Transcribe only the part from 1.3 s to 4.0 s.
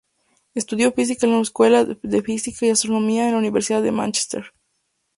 la Escuela de Físicas y Astronomía en la Universidad de